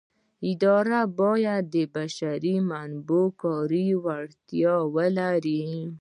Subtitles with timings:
[0.51, 5.63] اداره باید د بشري منابعو کاري وړتیاوې ولري.